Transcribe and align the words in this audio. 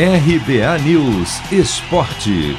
RBA 0.00 0.78
News 0.84 1.40
Esporte. 1.50 2.56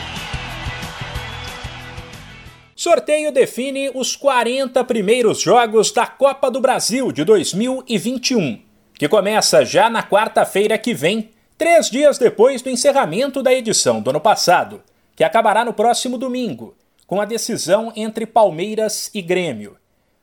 Sorteio 2.75 3.31
define 3.31 3.89
os 3.95 4.13
40 4.17 4.83
primeiros 4.83 5.39
jogos 5.39 5.89
da 5.89 6.05
Copa 6.05 6.51
do 6.51 6.59
Brasil 6.59 7.13
de 7.13 7.23
2021, 7.23 8.61
que 8.93 9.07
começa 9.07 9.63
já 9.63 9.89
na 9.89 10.03
quarta-feira 10.03 10.77
que 10.77 10.93
vem, 10.93 11.29
três 11.57 11.89
dias 11.89 12.17
depois 12.17 12.61
do 12.61 12.69
encerramento 12.69 13.41
da 13.41 13.53
edição 13.53 14.01
do 14.01 14.09
ano 14.09 14.19
passado, 14.19 14.83
que 15.15 15.23
acabará 15.23 15.63
no 15.63 15.71
próximo 15.71 16.17
domingo, 16.17 16.75
com 17.07 17.21
a 17.21 17.25
decisão 17.25 17.93
entre 17.95 18.25
Palmeiras 18.25 19.09
e 19.13 19.21
Grêmio. 19.21 19.77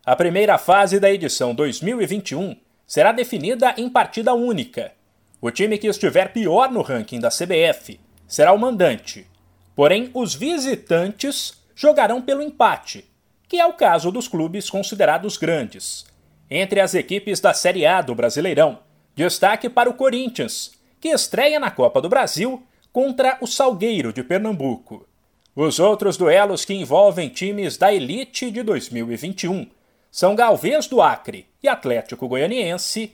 A 0.04 0.14
primeira 0.14 0.58
fase 0.58 1.00
da 1.00 1.10
edição 1.10 1.54
2021 1.54 2.54
será 2.86 3.10
definida 3.10 3.72
em 3.78 3.88
partida 3.88 4.34
única 4.34 4.92
o 5.40 5.50
time 5.50 5.78
que 5.78 5.86
estiver 5.86 6.32
pior 6.32 6.70
no 6.70 6.82
ranking 6.82 7.20
da 7.20 7.28
CBF 7.28 8.00
será 8.26 8.52
o 8.52 8.58
mandante. 8.58 9.26
Porém, 9.74 10.10
os 10.14 10.34
visitantes 10.34 11.62
jogarão 11.74 12.22
pelo 12.22 12.42
empate, 12.42 13.04
que 13.48 13.60
é 13.60 13.66
o 13.66 13.74
caso 13.74 14.10
dos 14.10 14.26
clubes 14.26 14.70
considerados 14.70 15.36
grandes. 15.36 16.06
Entre 16.50 16.80
as 16.80 16.94
equipes 16.94 17.40
da 17.40 17.52
Série 17.52 17.84
A 17.84 18.00
do 18.00 18.14
Brasileirão, 18.14 18.78
destaque 19.14 19.68
para 19.68 19.90
o 19.90 19.94
Corinthians, 19.94 20.72
que 21.00 21.08
estreia 21.08 21.60
na 21.60 21.70
Copa 21.70 22.00
do 22.00 22.08
Brasil 22.08 22.62
contra 22.92 23.36
o 23.40 23.46
Salgueiro 23.46 24.12
de 24.12 24.24
Pernambuco. 24.24 25.06
Os 25.54 25.78
outros 25.78 26.16
duelos 26.16 26.64
que 26.64 26.74
envolvem 26.74 27.28
times 27.28 27.76
da 27.76 27.92
elite 27.92 28.50
de 28.50 28.62
2021 28.62 29.68
são 30.10 30.34
Galvez 30.34 30.86
do 30.86 31.02
Acre 31.02 31.46
e 31.62 31.68
Atlético 31.68 32.26
Goianiense 32.26 33.12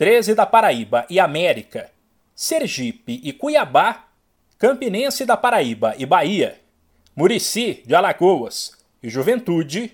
13 0.00 0.34
da 0.34 0.46
Paraíba 0.46 1.04
e 1.10 1.20
América, 1.20 1.90
Sergipe 2.34 3.20
e 3.22 3.34
Cuiabá, 3.34 4.06
Campinense 4.58 5.26
da 5.26 5.36
Paraíba 5.36 5.94
e 5.98 6.06
Bahia, 6.06 6.58
Murici 7.14 7.82
de 7.84 7.94
Alagoas 7.94 8.72
e 9.02 9.10
Juventude, 9.10 9.92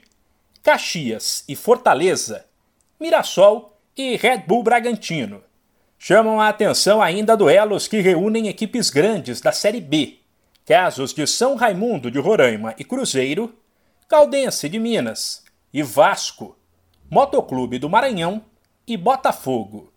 Caxias 0.63 1.43
e 1.49 1.57
Fortaleza, 1.57 2.47
Mirassol 3.01 3.77
e 3.97 4.15
Red 4.15 4.45
Bull 4.47 4.63
Bragantino. 4.63 5.43
Chamam 5.99 6.41
a 6.41 6.51
atenção 6.51 7.03
ainda 7.03 7.37
duelos 7.37 7.89
que 7.89 7.99
reúnem 7.99 8.47
equipes 8.47 8.91
grandes 8.91 9.41
da 9.41 9.51
Série 9.51 9.81
B, 9.81 10.21
casos 10.65 11.13
de 11.13 11.27
São 11.27 11.57
Raimundo 11.57 12.13
de 12.13 12.21
Roraima 12.21 12.77
e 12.79 12.85
Cruzeiro, 12.85 13.53
Caldense 14.07 14.69
de 14.69 14.79
Minas 14.79 15.45
e 15.75 15.83
Vasco, 15.83 16.57
Motoclube 17.11 17.81
do 17.81 17.91
Maranhão 17.91 18.41
e 18.87 18.97
Botafogo. 18.97 19.96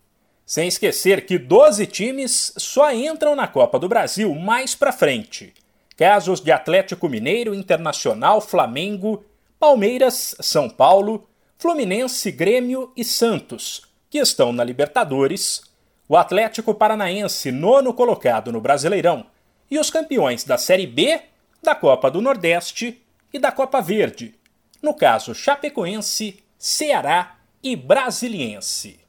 Sem 0.49 0.67
esquecer 0.67 1.27
que 1.27 1.37
12 1.37 1.85
times 1.85 2.53
só 2.57 2.91
entram 2.91 3.35
na 3.35 3.47
Copa 3.47 3.77
do 3.77 3.87
Brasil 3.87 4.33
mais 4.33 4.73
para 4.73 4.91
frente. 4.91 5.53
Casos 5.95 6.41
de 6.41 6.51
Atlético 6.51 7.07
Mineiro, 7.07 7.53
Internacional, 7.53 8.41
Flamengo, 8.41 9.23
Palmeiras, 9.59 10.35
São 10.39 10.67
Paulo, 10.67 11.29
Fluminense, 11.55 12.31
Grêmio 12.31 12.91
e 12.97 13.03
Santos, 13.03 13.83
que 14.09 14.17
estão 14.17 14.51
na 14.51 14.63
Libertadores, 14.63 15.61
o 16.07 16.17
Atlético 16.17 16.73
Paranaense, 16.73 17.51
nono 17.51 17.93
colocado 17.93 18.51
no 18.51 18.59
Brasileirão, 18.59 19.27
e 19.69 19.77
os 19.77 19.91
campeões 19.91 20.43
da 20.43 20.57
Série 20.57 20.87
B, 20.87 21.21
da 21.61 21.75
Copa 21.75 22.09
do 22.09 22.21
Nordeste 22.21 22.99
e 23.31 23.37
da 23.37 23.51
Copa 23.51 23.81
Verde, 23.81 24.33
no 24.81 24.95
caso 24.95 25.35
Chapecoense, 25.35 26.43
Ceará 26.57 27.35
e 27.61 27.75
Brasiliense. 27.75 29.08